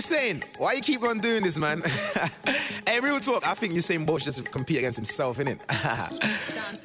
[0.00, 0.42] saying?
[0.58, 1.82] Why you keep on doing this, man?
[2.86, 3.46] hey, real talk.
[3.46, 5.60] I think Usain Bolt should just compete against himself, innit?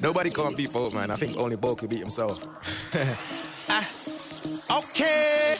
[0.00, 1.10] Nobody can't beat Bolt, man.
[1.10, 2.46] I think only Bolt could beat himself.
[3.68, 5.56] ah, okay.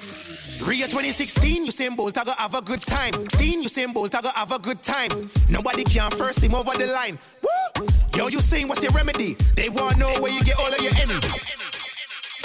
[0.64, 3.12] Rio 2016, Usain Bolt, I go have a good time.
[3.38, 5.10] Teen, Usain Bolt, I go have a good time.
[5.48, 7.18] Nobody can first him over the line.
[7.42, 7.86] Woo!
[8.16, 9.34] Yo, you what's your remedy?
[9.54, 11.28] They wanna know where you get all of your energy.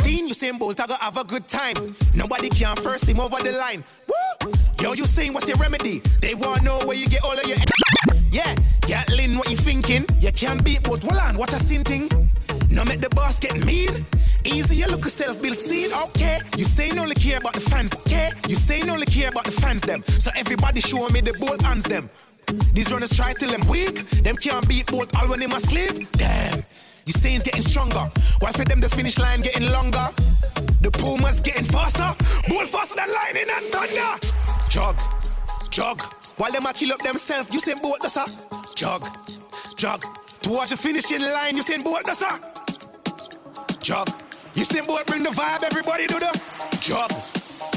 [0.03, 1.75] Teen, Usain Bolt, I go have a good time.
[2.13, 3.83] Nobody can first him over the line.
[4.81, 5.99] Yo, you saying what's your remedy?
[6.21, 7.57] They wanna know where you get all of your
[8.31, 8.55] Yeah,
[8.87, 10.05] Gatlin, what you thinking?
[10.19, 11.03] You can't beat both.
[11.03, 12.09] Hold on, what a sin thing.
[12.69, 14.05] No make the boss get mean.
[14.43, 16.39] Easy, you look yourself, Bill Steen, okay.
[16.57, 18.31] You say no only care about the fans, okay.
[18.47, 20.03] You say no only care about the fans, them.
[20.07, 22.09] So everybody show me the both hands, them.
[22.73, 23.95] These runners try till them weak.
[24.25, 26.09] Them can't beat both all when they must sleep.
[26.13, 26.63] Damn.
[27.05, 28.09] You say it's getting stronger.
[28.39, 30.07] Why for them the finish line getting longer?
[30.81, 32.15] The Pumas getting faster.
[32.49, 34.50] Ball faster than lightning and thunder.
[34.71, 34.95] Jog,
[35.69, 36.01] jog.
[36.37, 38.23] While them a kill up themselves, you say Bolt that's a
[38.73, 39.05] jog,
[39.75, 40.01] jog.
[40.41, 42.39] Towards the finishing line, you say Bolt that's a
[43.83, 44.07] jog.
[44.55, 46.41] You say Bolt bring the vibe, everybody do the
[46.79, 47.11] jog,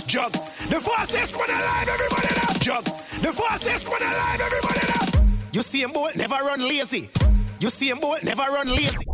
[0.06, 0.30] jog.
[0.70, 2.84] The fastest one alive, everybody do jog.
[2.84, 5.18] The fastest one alive, everybody do.
[5.50, 7.10] You see him Bolt never run lazy.
[7.58, 9.04] You see him Bolt never run lazy.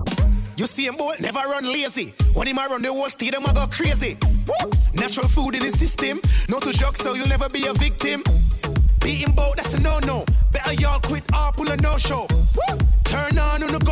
[0.61, 2.13] You see him boy never run lazy.
[2.35, 4.19] When him a run the whole him a go crazy.
[4.47, 4.60] Woo!
[5.11, 6.21] Natural food in the system.
[6.49, 8.23] No to joke, so you'll never be a victim.
[9.03, 10.25] Beating Bolt, that's a no-no.
[10.53, 12.29] Better y'all quit or pull a no-show.
[13.03, 13.91] Turn on on the go,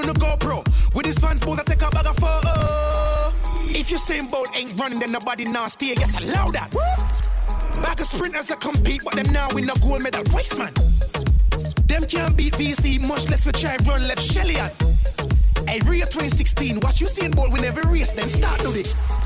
[0.00, 0.64] on the GoPro.
[0.94, 3.36] With his fans, both I take a bag of photo.
[3.68, 5.92] If you same Bolt ain't running, then nobody now stay.
[5.98, 6.72] Yes, allow that.
[7.82, 10.24] Back of sprinters that compete, but them now win a gold medal.
[10.32, 10.72] Waste man.
[11.84, 14.54] Them can't beat VC, much less for try run left Shelly
[15.68, 18.82] Hey, Rio 2016, watch you seeing ball win every race, then start to the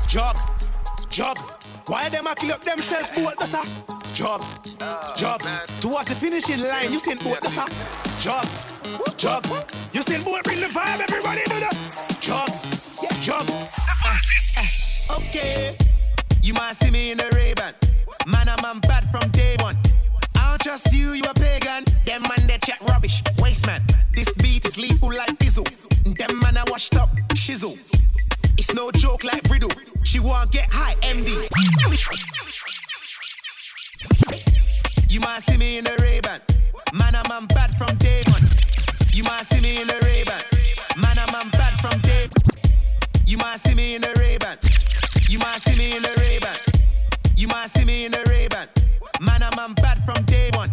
[0.07, 0.37] jog,
[1.15, 1.39] jog.
[1.87, 3.63] Why them a kill up themselves, Bolt, that's a
[4.13, 4.41] job,
[5.15, 5.39] job.
[5.79, 7.65] Towards the finishing line, you seen Bolt, that's a
[8.19, 8.43] job,
[9.15, 9.45] job.
[9.93, 11.71] You seen Bolt, bring the vibe, everybody do the
[12.19, 12.49] jog,
[13.21, 13.47] jog.
[15.17, 15.71] Okay,
[16.41, 17.73] you might see me in the Ray-Ban.
[18.27, 19.77] Man, I'm, I'm bad from day one.
[20.35, 21.85] I don't trust you, you a pagan.
[22.05, 23.23] Them man, they chat rubbish.
[23.39, 23.81] Waste man.
[24.13, 25.63] This beat is lethal like Bizzle.
[26.17, 27.09] Them man, I washed up.
[27.35, 27.77] Shizzle.
[28.57, 29.69] It's no joke like Riddle.
[30.03, 31.29] She won't get high, MD.
[35.09, 36.39] You might see me in the Ray-Ban.
[36.93, 38.41] Man, I'm, bad from day one.
[39.13, 40.39] You might see me in the Ray-Ban.
[41.01, 42.29] Man, I'm, bad from day
[43.27, 44.57] You might see me in the Ray-Ban.
[45.29, 46.55] You might see me in the Ray-Ban.
[47.35, 48.69] You might see me in the Ray-Ban.
[49.19, 50.71] Man, I'm bad from day one.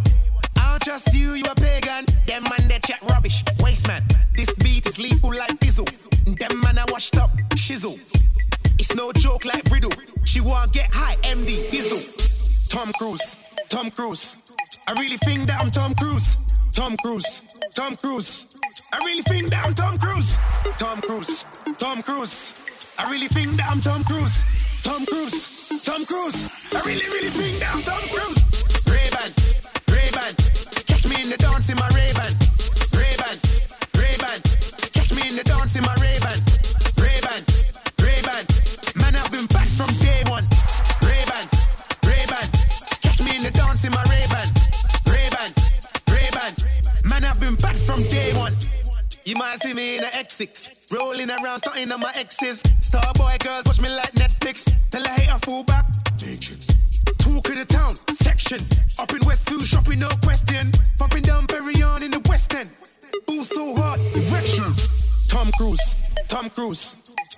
[0.88, 2.06] I you, you a pagan.
[2.26, 3.44] Them man, they chat rubbish.
[3.60, 4.02] Waste man.
[4.34, 5.86] This beat is lethal like Bizzle.
[6.24, 7.30] Them man, I washed up.
[7.54, 7.98] Shizzle.
[8.78, 9.92] It's no joke like Riddle.
[10.24, 12.00] She won't get high, MD, Diesel.
[12.68, 13.36] Tom Cruise,
[13.68, 14.36] Tom Cruise.
[14.88, 16.36] I really think that I'm Tom Cruise.
[16.72, 17.42] Tom Cruise,
[17.74, 18.46] Tom Cruise.
[18.92, 20.36] I really think that I'm Tom Cruise.
[20.78, 21.44] Tom Cruise,
[21.78, 22.54] Tom Cruise.
[22.98, 24.44] I really think that I'm Tom Cruise.
[24.82, 26.72] Tom Cruise, Tom Cruise.
[26.74, 28.51] I really, really think that I'm Tom Cruise.
[31.32, 32.32] The dance in my Ray-Ban.
[32.92, 33.36] Ray-Ban,
[33.96, 34.38] Ray-Ban.
[34.92, 36.38] Catch me in the dance in my Ray-Ban.
[37.00, 37.40] Ray-Ban,
[38.04, 38.44] Ray-Ban.
[39.00, 40.44] Man, I've been back from day one.
[41.00, 41.44] Ray-Ban,
[42.04, 42.46] Ray-Ban.
[43.00, 44.48] Catch me in the dance in my Ray-Ban.
[45.08, 45.50] Ray-Ban,
[46.12, 46.52] Ray-Ban.
[47.08, 48.52] Man, I've been back from day one.
[49.24, 52.60] You might see me in a X6, rolling around, starting on my exes.
[52.84, 54.68] Starboy girls watch me like Netflix.
[54.90, 55.86] Tell a hater full back.
[56.20, 56.91] Matrix.
[57.52, 58.60] Of the town, section.
[58.98, 60.72] Up in West 2, shopping, no question.
[60.98, 62.70] Popping down Perignon in the West End.
[63.26, 64.72] Boo so hard, erection.
[65.28, 65.94] Tom Cruise,
[66.28, 66.96] Tom Cruise.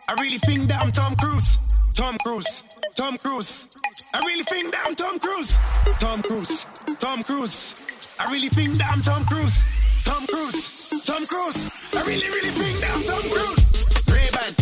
[0.08, 1.58] I really think that I'm Tom Cruise.
[1.94, 2.62] Tom Cruise,
[2.94, 3.66] Tom Cruise.
[4.14, 5.58] I really think that I'm Tom Cruise.
[5.98, 6.64] Tom Cruise,
[7.00, 7.74] Tom Cruise.
[8.20, 9.64] I really think that I'm Tom Cruise.
[10.04, 11.90] Tom Cruise, Tom Cruise.
[11.92, 13.62] I really, really think that I'm Tom Cruise.
[14.06, 14.54] Ray-Ban,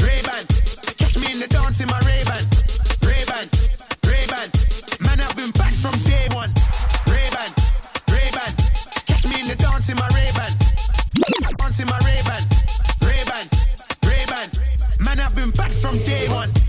[0.00, 0.44] Ray-Ban.
[0.96, 2.00] Catch me in the dance in my.
[2.08, 2.53] Ray-Ban,
[15.94, 16.63] from day one.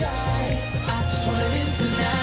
[0.00, 0.06] shy.
[0.06, 2.19] I just wanna live tonight.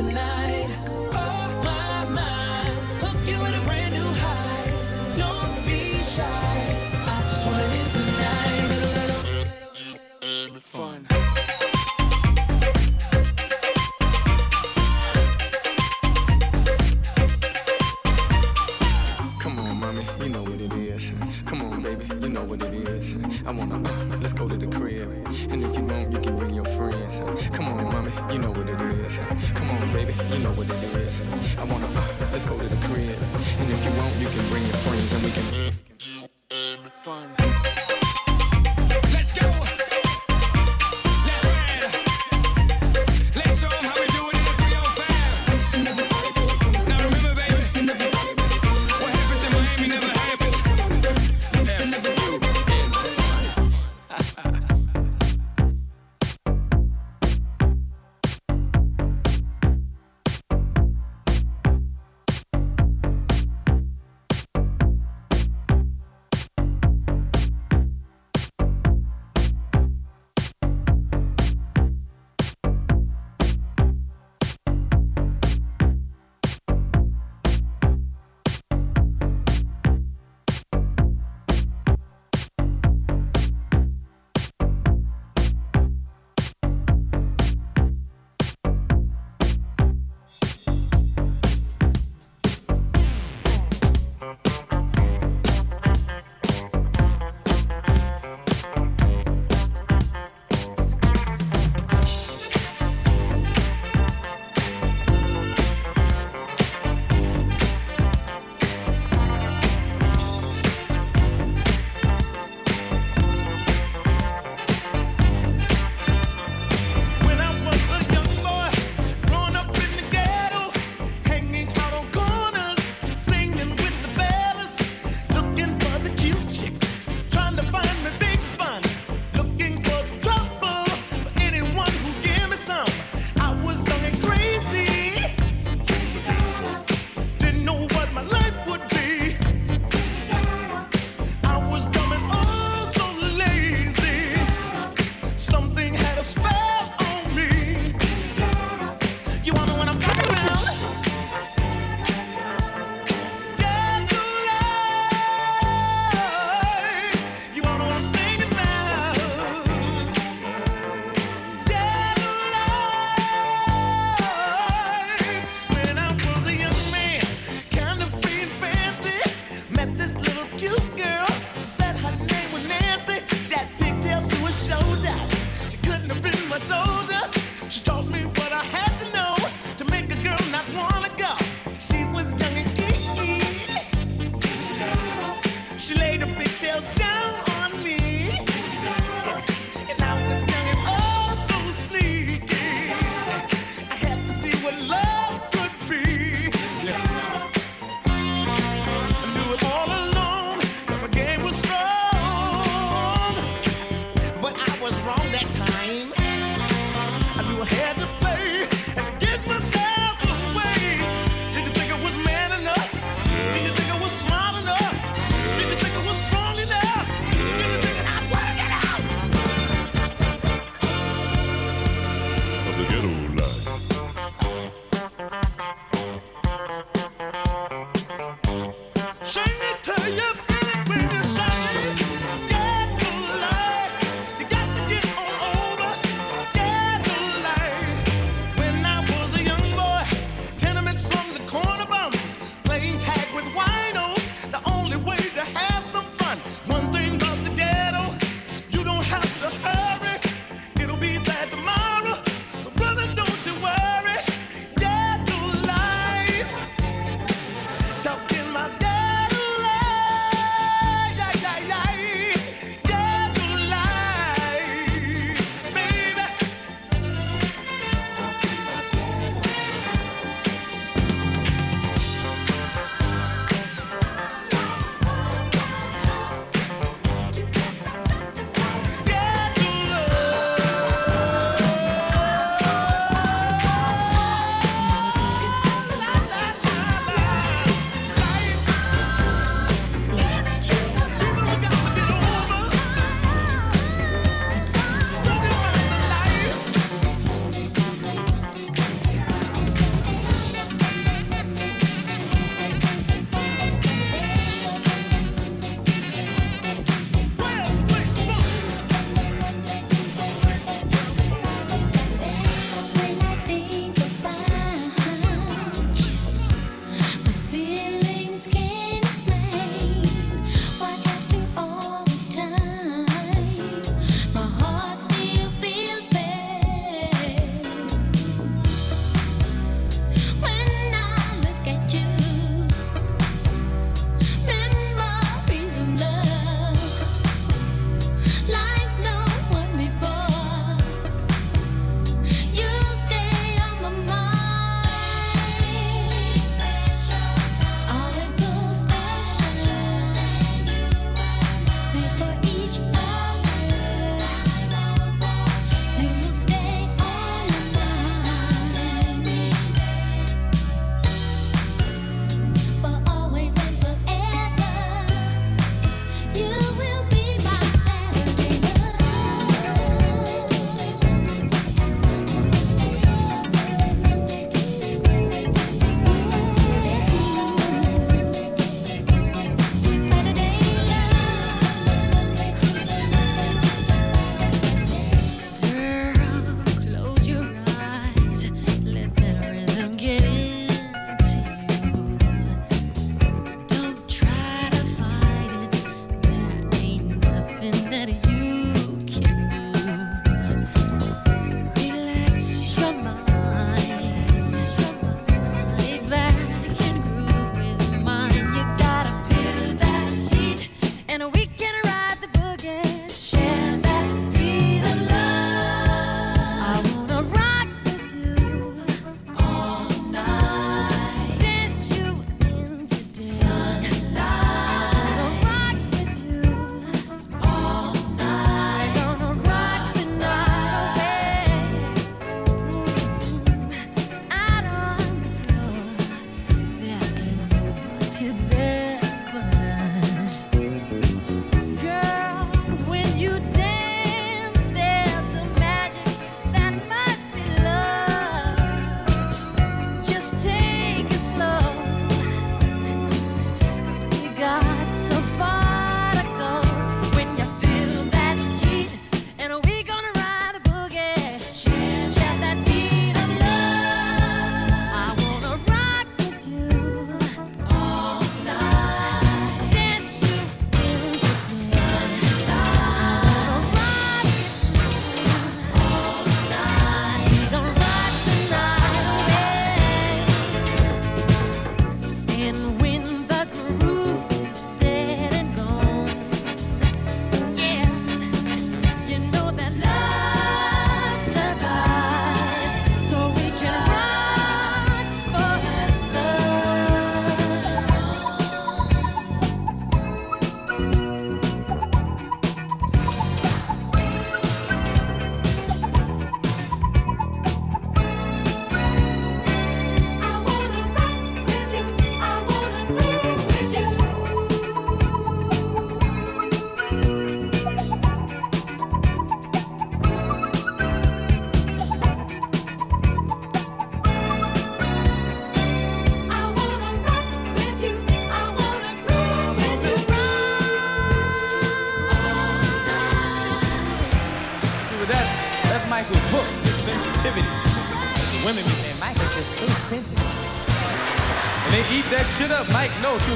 [0.00, 0.29] tonight.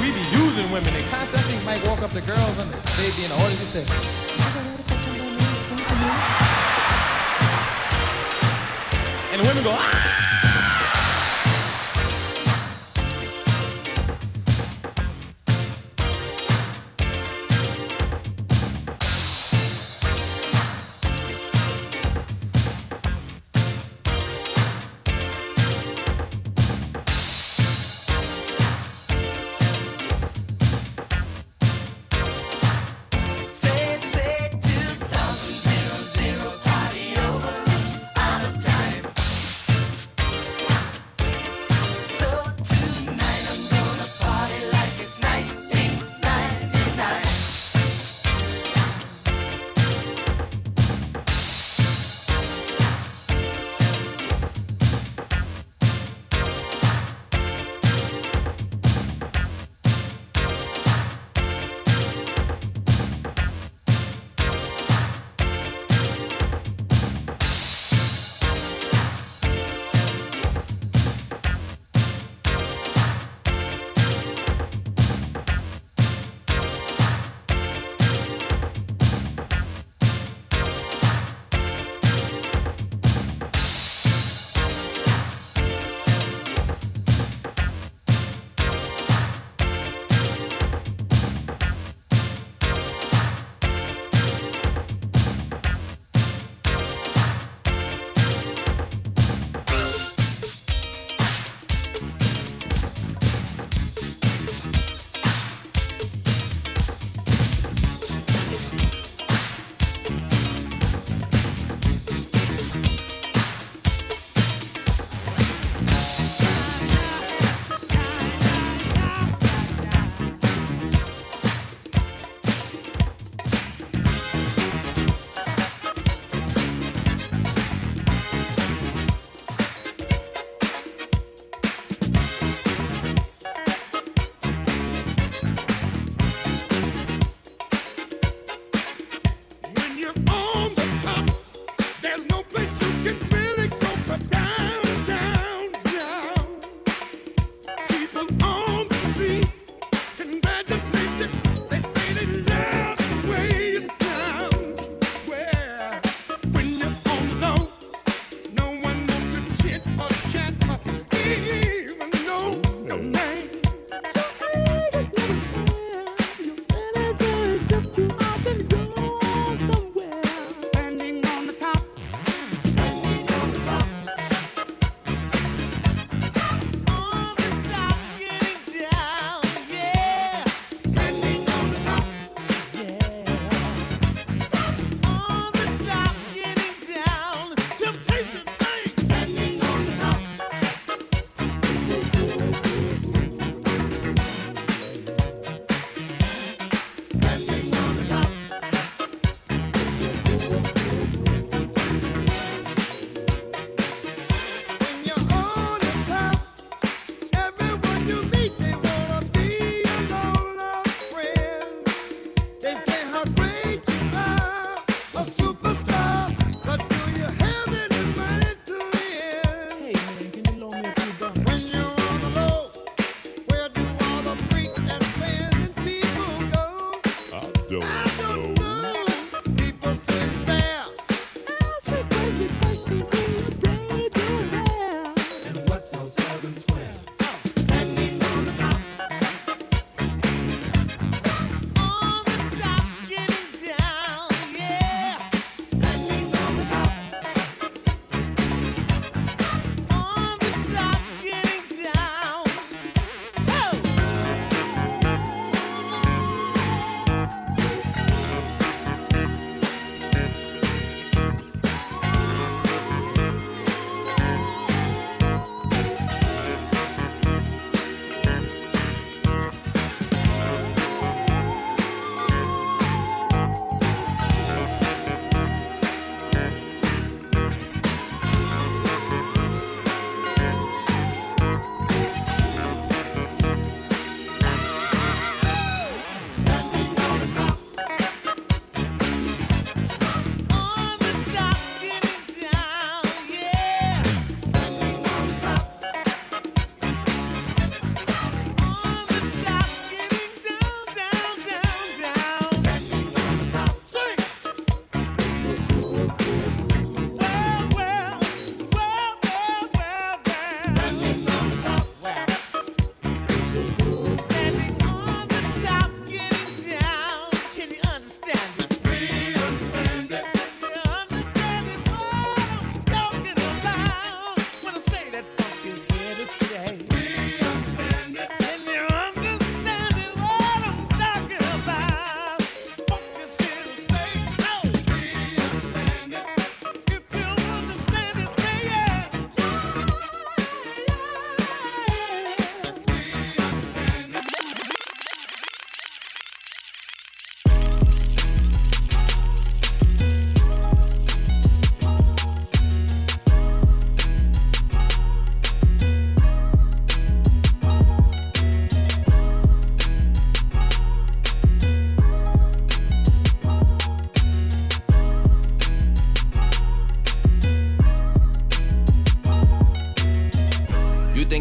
[0.04, 0.92] He be using women.
[0.92, 3.88] They constantly Mike walk up to girls and they be in the audience and say,
[9.32, 10.43] and the women go, ah!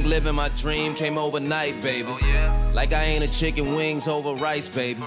[0.04, 2.08] Think living my dream came overnight, baby?
[2.10, 2.72] Oh, yeah?
[2.74, 5.02] Like I ain't a chicken wings over rice, baby.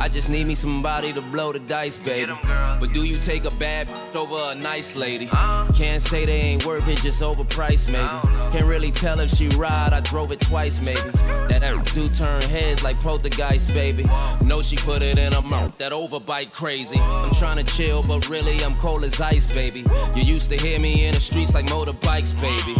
[0.00, 2.32] I just need me somebody to blow the dice, baby.
[2.80, 5.26] But do you take a bad over a nice lady?
[5.74, 8.52] Can't say they ain't worth it, just overpriced, maybe.
[8.52, 11.00] Can't really tell if she ride, I drove it twice, maybe.
[11.48, 11.62] That
[11.94, 14.04] do turn heads like poltergeist, baby.
[14.44, 16.98] Know she put it in a mouth, that overbite crazy.
[17.00, 19.84] I'm trying to chill, but really I'm cold as ice, baby.
[20.14, 22.74] You used to hear me in the streets like motorbikes, baby.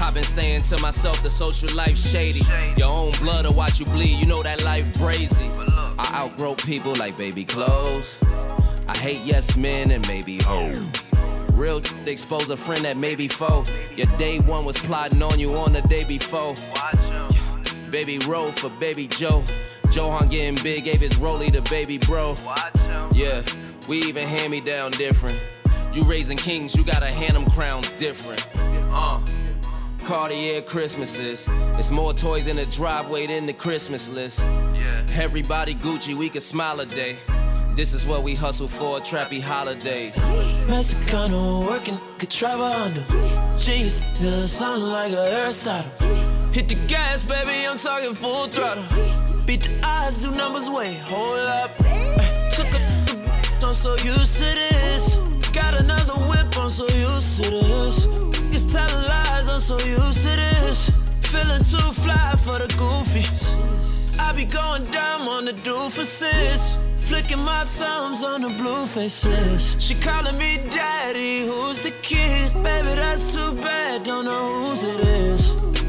[0.00, 2.42] I've been staying to myself, the social life shady.
[2.76, 5.67] Your own blood will watch you bleed, you know that life brazy.
[5.98, 8.22] I outgrow people like baby clothes.
[8.88, 10.80] I hate yes men and maybe hoes.
[11.52, 13.64] Real expose a friend that maybe foe.
[13.96, 16.54] Your day one was plotting on you on the day before.
[17.90, 19.42] Baby roll for baby Joe.
[19.90, 22.36] Johan getting big, gave his rollie to baby bro.
[23.12, 23.42] Yeah,
[23.88, 25.38] we even hand me down different.
[25.92, 28.46] You raising kings, you gotta hand them crowns different.
[28.92, 29.20] Uh.
[30.08, 31.46] Cartier Christmases.
[31.76, 34.46] It's more toys in the driveway than the Christmas list.
[34.72, 35.04] Yeah.
[35.20, 37.18] Everybody Gucci, we can smile a day.
[37.74, 40.16] This is what we hustle for, trappy holidays.
[40.66, 43.02] Mexicano working, could travel under.
[43.60, 45.90] Jeez, yeah, sound like a Aristotle.
[46.54, 48.84] Hit the gas, baby, I'm talking full throttle.
[49.44, 51.76] Beat the odds, do numbers way, hold up.
[52.56, 52.98] took a
[53.62, 55.18] I'm so used to this.
[55.52, 57.67] Got another whip, I'm so used to this.
[61.58, 63.24] Feeling too fly for the goofy.
[64.20, 66.76] I be going dumb on the doofuses.
[67.00, 69.76] Flicking my thumbs on the blue faces.
[69.80, 72.52] She calling me daddy, who's the kid?
[72.62, 75.87] Baby, that's too bad, don't know whose it is.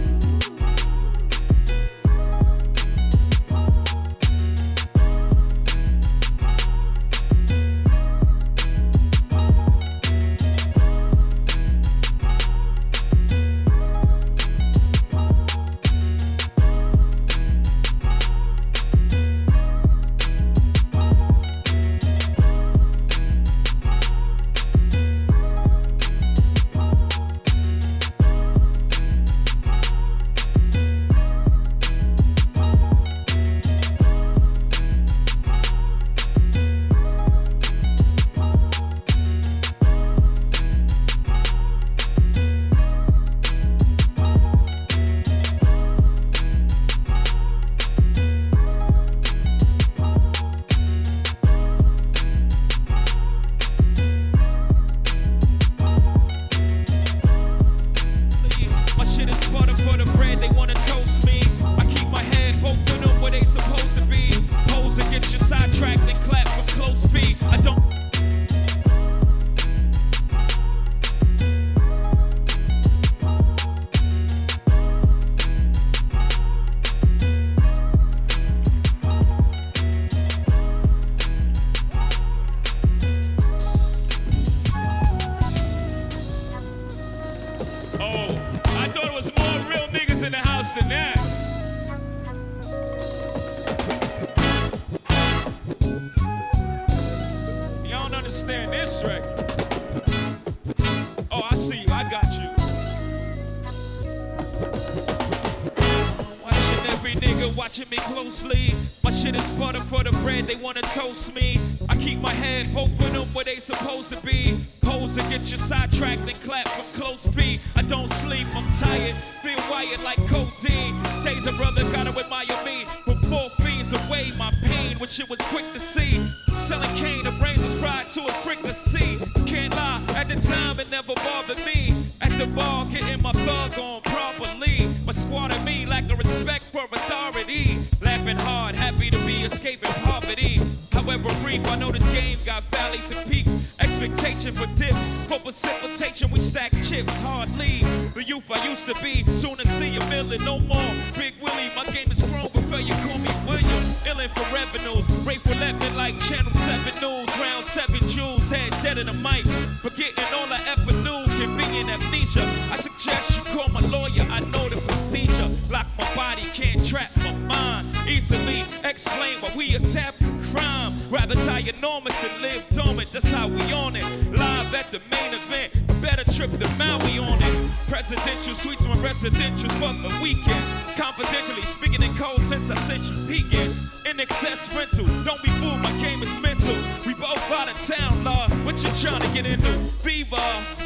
[171.10, 174.04] Rather die enormous and live dormant, that's how we on it.
[174.32, 175.74] Live at the main event.
[176.04, 177.72] Better trip to Maui on it.
[177.88, 180.64] Presidential suites on residential for the weekend.
[180.98, 183.74] Confidentially speaking in code since I sent you peeking.
[184.06, 186.76] In excess rental, don't be fooled, my game is mental.
[187.08, 188.49] We both out of town, Lord.
[188.80, 189.68] What you trying to get into?
[190.04, 190.40] Viva,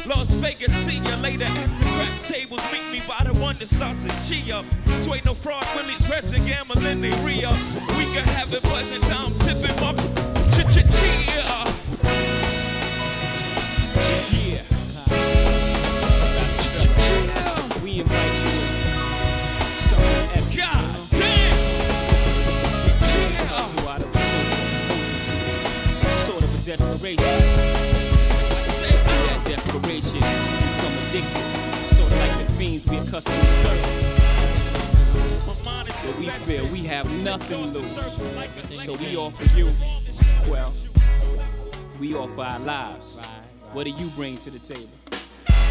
[0.04, 2.60] Las Vegas, see you later at the crack tables.
[2.72, 4.64] Meet me by the one that starts at Chia.
[4.96, 7.56] Sway no fraud, Willie's Resident Gambling, they re up.
[7.96, 9.92] We can have it pleasant time sipping my
[10.50, 11.44] ch-ch-chia.
[14.32, 14.62] Yeah.
[17.80, 18.66] We invite you in.
[19.86, 20.58] Something epic.
[20.58, 21.58] God damn!
[23.46, 24.66] Hustle out of a social
[26.26, 27.43] sort of a desperation.
[32.78, 33.80] Fiends we accustomed to serve.
[35.46, 38.84] My mind is But we feel we have nothing to lose.
[38.84, 39.70] So we offer you,
[40.50, 40.72] well,
[42.00, 43.20] we offer our lives.
[43.72, 45.03] What do you bring to the table?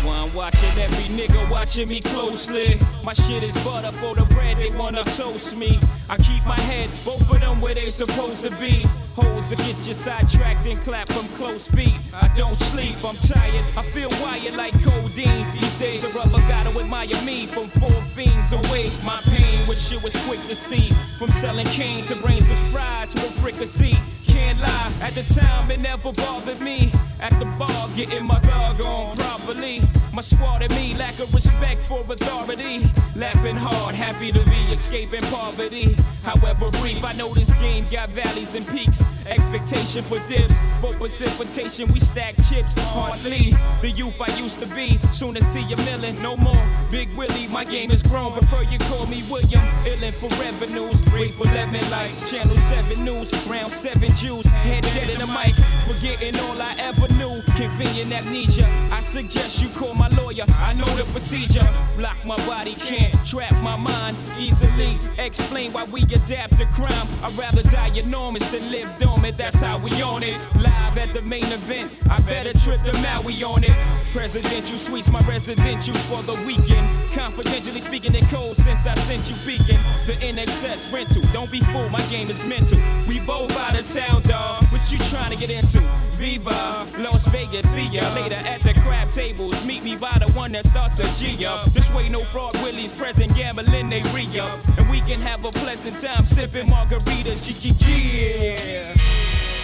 [0.09, 2.79] I'm watching every nigga watching me closely.
[3.03, 5.79] My shit is butter for the bread, they wanna toast me.
[6.09, 8.85] I keep my head, both of them where they supposed to be.
[9.15, 11.95] Holes that get you sidetracked and clap from close feet.
[12.13, 15.45] I don't sleep, I'm tired, I feel wired like codeine.
[15.53, 18.89] These days a rubber gotta admire me from four fiends away.
[19.05, 20.89] My pain, which shit was quick to see.
[21.19, 23.97] From selling cane to brains was fried to a fricassee.
[24.43, 26.91] Can't lie, at the time it never bothered me.
[27.21, 29.79] At the bar, getting my dog on properly.
[30.13, 32.83] My squad and me lack of respect for authority.
[33.15, 35.95] Laughing hard, happy to be escaping poverty.
[36.23, 39.01] However brief, I know this game got valleys and peaks.
[39.25, 43.55] Expectation for dips, for precipitation, we stack chips hardly.
[43.81, 46.65] The youth I used to be, soon to see a million, no more.
[46.91, 48.33] Big Willie, my game has grown.
[48.33, 49.63] Prefer you call me William.
[49.87, 54.03] Illin for revenues, wait for lemon like Channel 7 News, round 7
[54.41, 55.53] Head dead in the mic,
[55.85, 57.41] forgetting all I ever knew.
[57.53, 58.65] Convenient amnesia.
[58.91, 60.45] I suggest you call my lawyer.
[60.65, 61.67] I know the procedure.
[61.97, 64.97] Block my body, can't trap my mind easily.
[65.19, 67.07] Explain why we adapt to crime.
[67.21, 69.37] I'd rather die enormous than live dormant.
[69.37, 70.37] That's how we on it.
[70.57, 71.91] Live at the main event.
[72.09, 73.75] I better trip the Maui on it.
[74.11, 76.85] Presidential suites, my residential for the weekend.
[77.13, 79.81] Confidentially speaking in code since I sent you peeking.
[80.09, 81.21] The NXS rental.
[81.33, 82.79] Don't be fooled, my game is mental.
[83.07, 84.63] We both out of town, dawg.
[84.71, 85.79] What you trying to get into?
[86.17, 86.51] Viva,
[86.99, 89.65] Las Vegas, see ya later at the crab tables.
[89.67, 91.65] Meet me by the one that starts a G up.
[91.73, 94.59] This way, no fraud, Willie's present, gambling, they re up.
[94.77, 97.43] And we can have a pleasant time sipping margaritas.
[97.45, 98.55] G G G.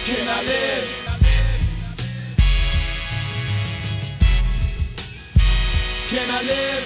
[0.04, 0.88] Can I live?
[6.08, 6.84] Can I live?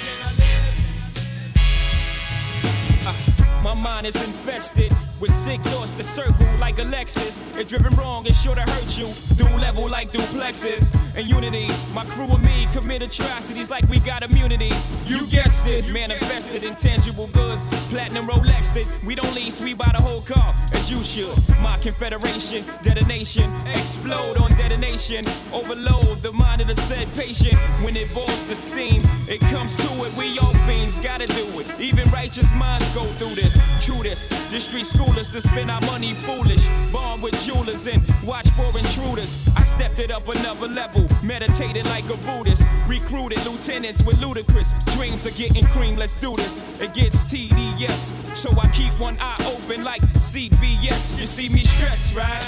[3.06, 7.58] Uh, my mind is infested with sick thoughts that circle like a Lexus.
[7.58, 9.06] If driven wrong, it's sure to hurt you.
[9.36, 10.94] Dual level like duplexes.
[11.16, 14.70] And unity, my crew and me commit atrocities like we got immunity.
[15.06, 17.66] You guessed it, manifested intangible goods.
[17.90, 18.90] Platinum Rolexed it.
[19.04, 21.34] We don't lease, we buy the whole car, as you should.
[21.62, 25.24] My confederation, detonation, explode on detonation.
[25.54, 27.58] Overload the mind of the said patient.
[27.84, 30.12] When it boils the steam, it comes to it.
[30.18, 31.68] We all fiends gotta do it.
[31.78, 33.54] Even righteous minds go through this.
[33.84, 36.68] True this, the street schoolers to spend our money foolish.
[36.92, 39.48] Born with jewelers and watch for intruders.
[39.56, 42.66] I stepped it up another level, meditated like a Buddhist.
[42.88, 45.96] Recruited lieutenants with ludicrous dreams of getting cream.
[45.96, 46.80] Let's do this.
[46.80, 51.18] It gets TDS, so I keep one eye open like CBS.
[51.18, 52.42] You see me stressed, right?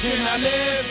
[0.00, 0.86] Can I live?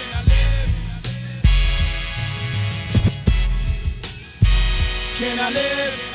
[5.18, 6.13] Can I live?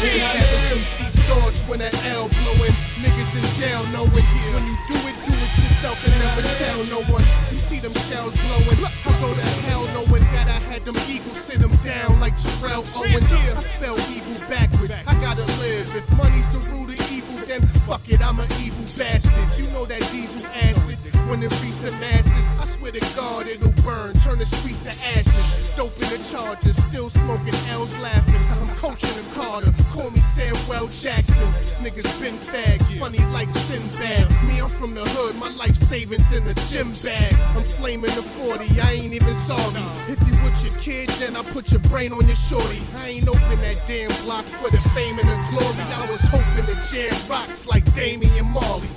[0.00, 0.62] Can I live?
[0.70, 2.74] Some deep thoughts when that L blowing.
[3.02, 7.00] Niggas in jail knowing when you do it, do it yourself and never tell no
[7.12, 7.24] one.
[7.50, 8.78] You see them shells blowing.
[8.82, 12.84] I go to hell knowing that I had them eagles sit them down like Terrell
[12.96, 13.30] Owens.
[13.30, 14.94] I spell evil backwards.
[15.06, 15.86] I gotta live.
[15.94, 19.48] If money's the root of evil, then fuck it, I'm an evil bastard.
[19.58, 22.48] You know that diesel acid when it reaches the masses.
[22.60, 25.72] I swear to God, it'll burn, turn the streets to ashes.
[25.76, 28.40] Dope in the charges, still smoking L's laughing.
[28.60, 29.72] I'm coaching in Carter,
[30.14, 31.46] me Samuel Jackson.
[31.82, 34.30] Niggas been fags, funny like Sinbad.
[34.46, 37.34] Me, I'm from the hood, my life savings in the gym bag.
[37.56, 39.82] I'm flaming the 40, I ain't even sorry.
[40.06, 42.80] If you with your kid, then I put your brain on your shorty.
[43.02, 45.86] I ain't open that damn block for the fame and the glory.
[45.98, 48.88] I was hoping to jam rocks like Damian Marley.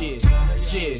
[0.00, 0.18] Yeah,
[0.72, 0.96] yeah,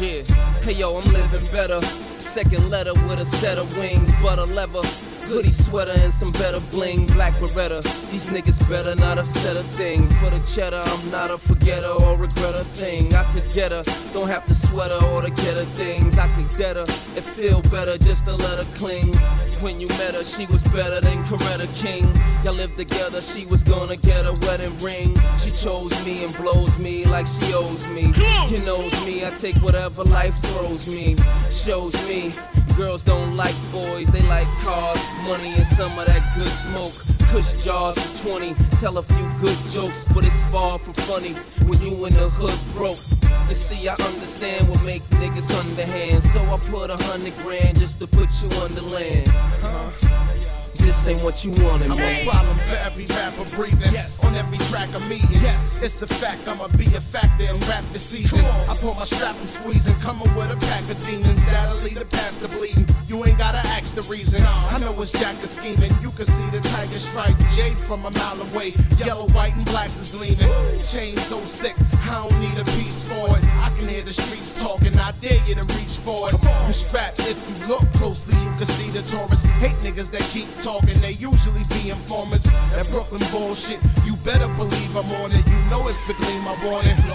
[0.00, 0.22] yeah.
[0.62, 1.80] Hey yo, I'm living better.
[1.80, 4.84] second letter with a set of wings, but a lever.
[5.26, 7.82] Hoodie sweater and some better bling, black Beretta.
[8.12, 10.08] These niggas better not have said a thing.
[10.08, 13.12] For the cheddar, I'm not a forgetter or regret a thing.
[13.12, 16.16] I could get her, don't have to sweat her or to get her things.
[16.18, 19.14] I could get her, it feel better just to let her cling.
[19.60, 22.06] When you met her, she was better than Coretta King.
[22.44, 25.10] Y'all lived together, she was gonna get a wedding ring.
[25.42, 28.12] She chose me and blows me like she owes me.
[28.48, 31.16] You knows me, I take whatever life throws me.
[31.50, 32.32] Shows me,
[32.76, 36.92] girls don't like boys, they like cars money and some of that good smoke.
[37.30, 41.32] Kush jars for 20, tell a few good jokes, but it's far from funny
[41.66, 43.00] when you in the hood broke.
[43.48, 47.98] You see, I understand what make niggas underhand, so I put a hundred grand just
[48.00, 49.28] to put you on the land.
[49.28, 50.45] Uh-huh.
[50.86, 52.22] This ain't what you wanted, I'm man.
[52.22, 53.92] a problem for every rapper breathing.
[53.92, 54.22] Yes.
[54.24, 55.42] On every track I'm meeting.
[55.42, 55.82] Yes.
[55.82, 58.44] It's a fact, I'ma be a factor in rap this season.
[58.70, 61.98] I pull my strap and squeeze and coming with a pack of demons that'll lead
[61.98, 62.86] the past the bleeding.
[63.08, 64.46] You ain't gotta ask the reason.
[64.46, 65.90] I know it's Jack is scheming.
[66.02, 68.74] You can see the tiger stripe J from a mile away.
[69.02, 70.50] Yellow, white, and black is gleaming.
[70.82, 71.74] Chain so sick,
[72.06, 73.42] I don't need a piece for it.
[73.58, 76.34] I can hear the streets talking, I dare you to reach for it.
[76.66, 77.18] I'm strapped.
[77.26, 79.46] If you look closely, you can see the tourists.
[79.62, 82.44] Hate niggas that keep talking, they usually be informers.
[82.74, 85.46] That Brooklyn bullshit, you better believe I'm on it.
[85.46, 86.56] You know it for clean my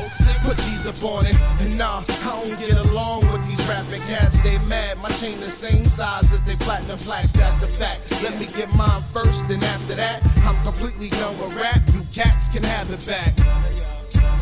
[0.08, 1.36] sick, put cheese up on it.
[1.60, 4.40] And nah, I don't get along with these rapping cats.
[4.40, 7.34] They mad, my chain the same size as they platinum plaques.
[7.34, 8.24] That's a fact.
[8.24, 11.82] Let me get mine first, and after that, I'm completely done with rap.
[11.94, 14.01] You cats can have it back.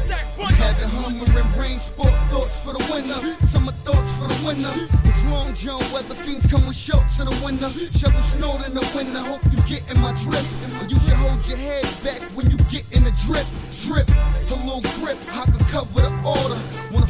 [0.10, 3.36] Having hunger and brain sport thoughts for the winner.
[3.45, 4.89] Summer thoughts for the winner.
[5.05, 7.70] It's long John weather fiends come with shorts in the winter.
[7.70, 9.20] Shovel snow in the winter.
[9.20, 10.49] Hope you get in my drift.
[10.89, 13.45] You should hold your head back when you get in the drip.
[13.86, 15.18] Drip, a little grip.
[15.32, 16.60] I can cover the order.
[16.91, 17.05] When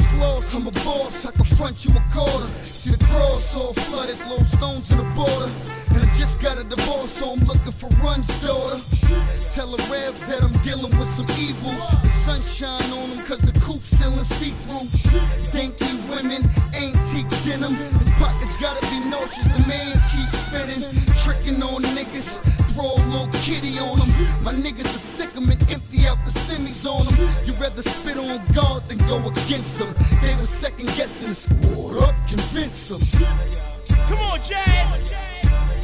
[0.59, 1.25] I'm a boss.
[1.25, 2.47] I can front you a quarter.
[2.67, 5.47] See the cross all flooded, low stones in the border.
[5.95, 8.75] And I just got a divorce, so I'm looking for runs, daughter.
[9.55, 11.85] Tell a rev that I'm dealing with some evils.
[12.03, 14.89] The sunshine on them, cause the coupe ceiling see through.
[15.55, 16.43] Dainty women,
[16.75, 17.71] antique denim.
[18.03, 20.83] His pockets gotta be nauseous, the mans keep spinning.
[21.23, 22.43] Tricking on niggas,
[22.77, 24.09] a little kitty on them.
[24.43, 27.29] My niggas are sick 'em and empty out the semis on them.
[27.45, 29.93] You rather spit on guard than go against them.
[30.21, 33.01] They were second guessing, scored up, convinced them.
[34.07, 35.78] Come on, Jazz.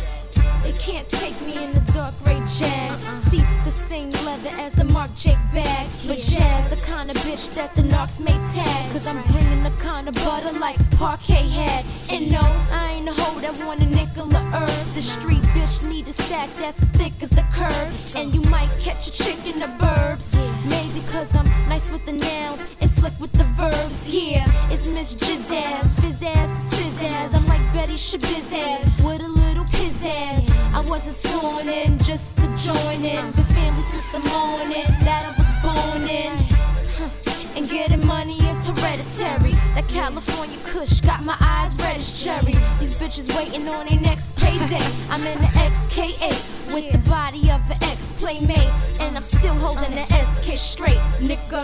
[0.65, 2.97] They can't take me in the dark gray jag.
[3.29, 5.85] Seats the same leather as the Mark Jake bag.
[6.07, 8.91] But Jazz, the kind of bitch that the narcs may tag.
[8.91, 11.85] Cause I'm bringing the kind of butter like Parkay had.
[12.11, 12.41] And no,
[12.71, 14.85] I ain't a hoe that want a nickel or herb.
[14.95, 17.89] The street bitch need a stack that's as thick as a curb.
[18.17, 20.33] And you might catch a chick in the burbs.
[20.65, 24.01] Maybe cause I'm nice with the nouns and slick with the verbs.
[24.09, 27.35] Yeah, it's Miss Jizzazz, fizz ass spizzazz.
[27.35, 30.54] I'm like Betty Shabizzazz with a little pizzazz.
[30.73, 33.31] I wasn't sworn in just to join in.
[33.31, 36.55] Been family since the morning that I was born in.
[37.55, 39.53] And getting money is hereditary.
[39.75, 42.53] That California Kush got my eyes red as cherry.
[42.79, 44.83] These bitches waiting on their next payday.
[45.09, 48.71] I'm in the XK8 with the body of an ex playmate.
[48.99, 51.63] And I'm still holding the SK straight, nigga.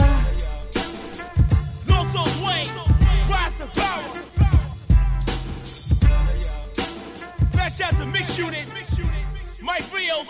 [1.90, 2.72] North South Wayne,
[3.30, 4.31] rise to power.
[7.84, 8.68] Out the mix unit.
[9.62, 10.28] Mike Rios.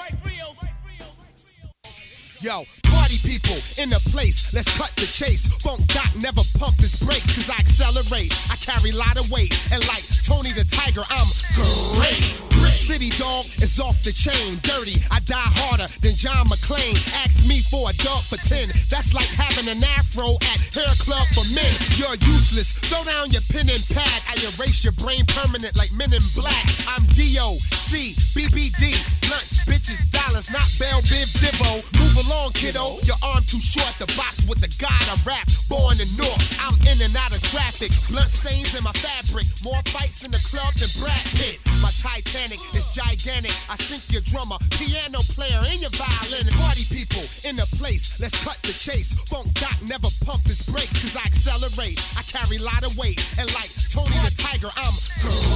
[2.39, 2.63] Yo,
[3.11, 5.47] party people in the place, let's cut the chase.
[5.59, 8.31] Funk Doc never pump his brakes, cause I accelerate.
[8.49, 12.41] I carry a lot of weight, and like Tony the Tiger, I'm great.
[12.61, 15.01] Brick City dog is off the chain, dirty.
[15.09, 16.95] I die harder than John McClane.
[17.25, 18.69] Ask me for a dog for 10.
[18.87, 21.73] That's like having an afro at Hair Club for Men.
[21.97, 22.71] You're useless.
[22.71, 24.19] Throw down your pen and pad.
[24.29, 26.63] I erase your brain permanent like Men in Black.
[26.87, 28.13] I'm D.O.C.
[28.37, 28.93] BBD.
[29.25, 31.81] Blunts, bitches, dollars, not Bell Biv DeVoe.
[31.97, 33.00] Move along, kiddo.
[33.05, 33.93] Your arm too short.
[33.99, 35.47] The box with the god I rap.
[35.69, 36.41] Born in North.
[36.59, 37.91] I'm in and out of traffic.
[38.09, 39.47] Blunt stains in my fabric.
[39.63, 41.60] More fights in the club than Brad Pitt.
[42.01, 43.53] Titanic is gigantic.
[43.69, 46.49] I sink your drummer, piano player, and your violin.
[46.57, 48.17] Party people in the place.
[48.19, 49.13] Let's cut the chase.
[49.29, 52.01] Funk Doc never pump his brakes, cause I accelerate.
[52.17, 53.21] I carry a lot of weight.
[53.37, 54.97] And like Tony the Tiger, I'm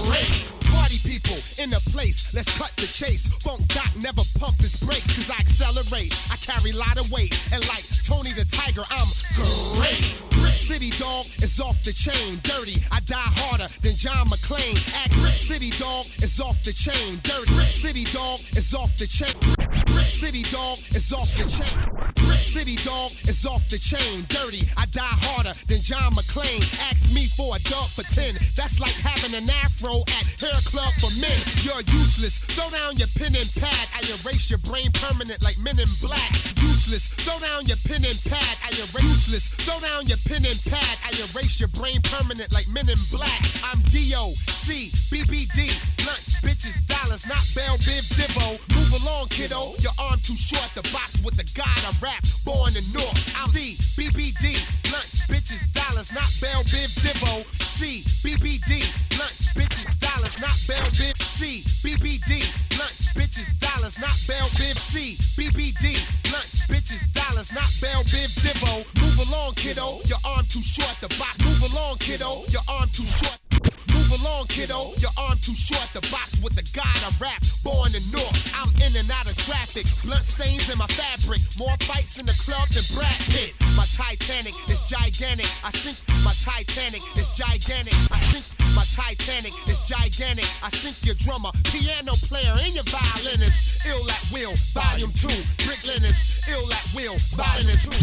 [0.06, 0.38] great.
[0.70, 2.30] Party people in the place.
[2.30, 3.26] Let's cut the chase.
[3.41, 6.14] Funk Doc never pump his brakes, cause I accelerate.
[6.30, 7.34] I carry a lot of weight.
[7.50, 10.22] And like Tony the Tiger, I'm great.
[10.46, 12.78] Brick City dog is off the chain, dirty.
[12.91, 14.78] I die harder than John McClane.
[15.02, 17.53] Act Brick City dog is off the chain, dirty.
[17.53, 19.36] Brick City dog is off the chain.
[19.91, 21.75] Brick City dog is off the chain.
[22.25, 24.25] Brick City dog is off the chain.
[24.29, 26.63] Dirty, I die harder than John McClane.
[26.91, 28.36] Ask me for a dog for 10.
[28.55, 31.39] That's like having an afro at Hair Club for Men.
[31.63, 32.39] You're useless.
[32.39, 33.86] Throw down your pen and pad.
[33.95, 36.31] I erase your brain permanent like men in black.
[36.59, 37.07] Useless.
[37.07, 38.55] Throw down your pen and pad.
[38.63, 39.49] I erase useless.
[39.49, 40.95] Throw down your pen and pad.
[41.05, 43.41] I erase your brain permanent like men in black.
[43.63, 44.91] I'm D.O.C.
[45.11, 45.71] BBD.
[46.03, 48.57] Blunts, bitches, dollars, not Bell Biv DeVoe.
[48.73, 49.73] Move along, kiddo.
[49.80, 50.65] Your arm too short.
[50.73, 52.23] The box with the god I rap.
[52.45, 53.17] Born in North.
[53.38, 53.78] I'm D.
[53.97, 54.57] BBD.
[54.89, 57.43] Blunts, bitches, dollars, not Bell Biv DeVoe.
[57.76, 58.03] C.
[58.23, 58.82] BBD.
[59.15, 61.15] Blunts, bitches, dollars, not Bell Biv.
[61.21, 61.63] C.
[61.84, 62.41] BBD.
[62.76, 64.78] Blunts, bitches, dollars, not Bell Biv.
[64.78, 65.17] C.
[65.36, 65.99] BBD.
[66.30, 68.73] Blunts, bitches, dollars, not Bell Biv Divo.
[69.01, 69.99] Move along, kiddo.
[70.05, 70.95] Your arm too short.
[71.01, 71.38] The box.
[71.43, 72.43] Move along, kiddo.
[72.49, 73.45] Your arm too short.
[74.22, 74.95] Along, kiddo.
[75.03, 75.84] Your arm too short.
[75.91, 77.43] The box with the god I rap.
[77.63, 78.38] Born in North.
[78.55, 79.84] I'm in and out of traffic.
[80.03, 81.41] Blunt stains in my fabric.
[81.59, 83.51] More fights in the club than Brad Pitt.
[83.76, 85.51] My Titanic is gigantic.
[85.66, 87.95] I sink my Titanic is gigantic.
[88.07, 90.47] I sink my Titanic is gigantic.
[90.63, 93.84] I sink your drummer, piano player, and your violinist.
[93.84, 95.43] Ill at will, volume two.
[95.86, 97.93] Linus, ill at will, violinist.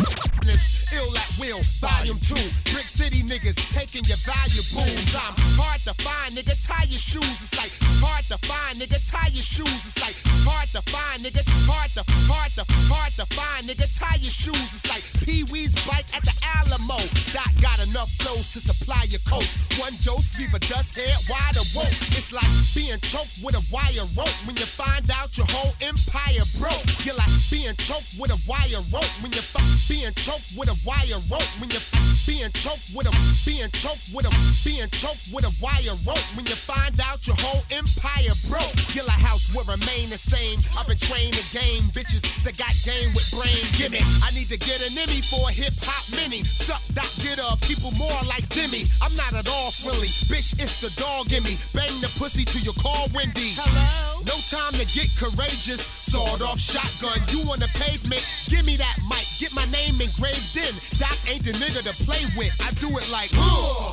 [0.95, 2.39] Ill at will, volume two.
[2.71, 5.17] Brick City niggas taking your valuables.
[5.19, 6.55] I'm hard to find, nigga.
[6.59, 7.43] Tie your shoes.
[7.43, 7.73] It's like
[8.03, 8.99] hard to find, nigga.
[9.07, 9.87] Tie your shoes.
[9.87, 11.43] It's like hard to find, nigga.
[11.71, 13.87] Hard to, hard to, hard to find, nigga.
[13.95, 14.75] Tie your shoes.
[14.75, 16.99] It's like Pee Wee's bike at the Alamo.
[17.33, 19.59] Doc got enough flows to supply your coast.
[19.81, 21.97] One dose, leave a dust head wide awoke.
[22.15, 26.45] It's like being choked with a wire rope when you find out your whole empire
[26.59, 26.85] broke.
[27.07, 30.77] You're like being choked with a wire rope when you fuck being choked with a
[30.87, 31.81] wire rope when you
[32.27, 33.13] being choked with a
[33.45, 34.33] being choked with a
[34.65, 38.95] being choked with a wire rope when you find out your whole empire broke.
[38.95, 40.63] Your house will remain the same.
[40.79, 43.63] I've been trained to game bitches that got game with brain.
[43.75, 46.45] Gimme, I need to get an Emmy for a hip hop mini.
[46.45, 48.87] Suck that get up, people more like Demi.
[49.03, 50.55] I'm not at all friendly, bitch.
[50.63, 51.59] It's the dog in me.
[51.75, 53.59] Bang the pussy till you call Wendy.
[53.59, 54.23] Hello.
[54.23, 55.83] No time to get courageous.
[55.83, 58.23] Sawed off shotgun, you on the pavement.
[58.47, 60.75] Give me that mic, get my name engraved in.
[61.01, 62.55] Doc ain't the nigga to play with.
[62.63, 63.33] I do it like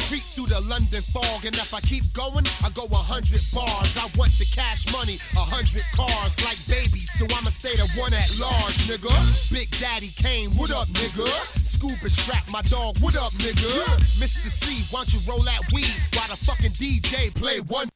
[0.05, 3.97] creep through the London fog, and if I keep going, I go a hundred bars.
[3.97, 8.13] I want the cash money, a hundred cars like babies, so I'ma stay the one
[8.13, 9.13] at large, nigga.
[9.51, 11.27] Big Daddy Kane, what up, nigga?
[11.65, 13.71] Scuba strap, my dog, what up, nigga?
[14.19, 14.49] Mr.
[14.49, 17.88] C, why don't you roll that weed while the fucking DJ play one?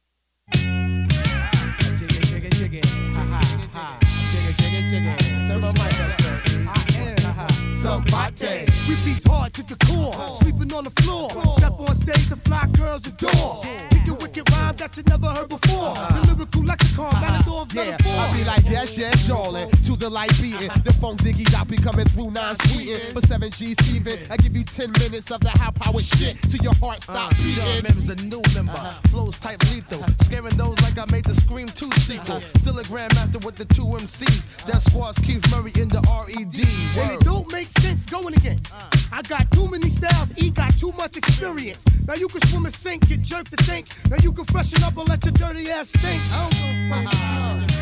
[0.52, 2.82] Chicken, chicken, chicken.
[3.12, 3.40] Ha ha
[3.72, 3.98] ha.
[4.30, 5.46] Chicken, chicken, chicken.
[5.46, 6.40] Turn my mic up, sir.
[6.68, 8.73] I am somebody.
[8.86, 11.30] We beats hard to the core, sleeping on the floor.
[11.56, 13.62] Step on stage, the fly girls adore.
[13.88, 14.44] Kicking wicked
[14.74, 15.90] rhyme that you never heard before.
[15.90, 16.20] Uh-huh.
[16.20, 17.20] The lyrical lexicon, uh-huh.
[17.20, 18.12] matador of Yeah, metaphor.
[18.12, 19.66] I be like, yes, yes, surely.
[19.84, 20.70] To the light beating.
[20.70, 20.80] Uh-huh.
[20.84, 23.10] The phone diggy got be coming through non sweeting.
[23.12, 26.62] For seven G's Steven, I give you 10 minutes of the high power shit till
[26.62, 27.82] your heart stop John beating.
[27.84, 28.84] Mims, a new member.
[29.10, 30.02] Flows type lethal.
[30.22, 32.40] Scaring those like I made the Scream 2 sequel.
[32.62, 34.66] Still a grandmaster with the two MCs.
[34.66, 36.58] Def Squad's Keith Murray in the RED.
[37.02, 38.72] And it don't make sense going against.
[39.12, 41.84] I got too many styles, E got too much experience.
[42.06, 43.86] Now you can swim and sink, get jerked to think.
[44.10, 46.20] Now you can freshen up and let your dirty ass stink.
[46.32, 47.74] I don't give a fuck.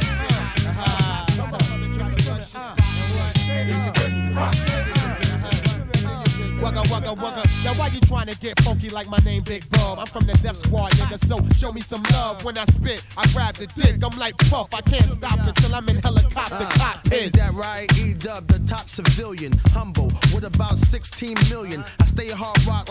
[6.62, 7.64] Wugga, wugga, wugga.
[7.64, 9.99] Now why you trying to get funky like my name Big Bub?
[9.99, 12.45] I'm from the Def Squad, nigga, so show me some love.
[12.45, 13.99] When I spit, I grab the dick.
[14.03, 16.64] I'm like Puff, I can't stop until I'm in helicopter uh-huh.
[16.64, 17.12] Uh, cockpit.
[17.12, 17.87] Is that right?
[17.99, 19.53] E dub, the top civilian.
[19.74, 21.83] Humble with about 16 million.
[22.01, 22.91] I stay hard rock like